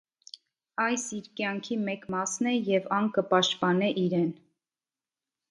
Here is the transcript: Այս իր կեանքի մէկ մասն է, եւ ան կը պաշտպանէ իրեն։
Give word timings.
Այս 0.85 1.03
իր 1.17 1.27
կեանքի 1.39 1.77
մէկ 1.89 2.07
մասն 2.15 2.49
է, 2.53 2.55
եւ 2.71 2.89
ան 3.01 3.11
կը 3.19 3.27
պաշտպանէ 3.35 3.93
իրեն։ 4.07 4.27